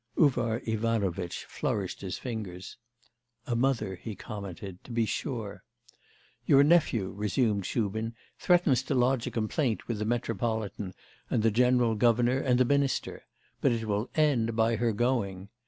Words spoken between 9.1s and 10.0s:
a complaint with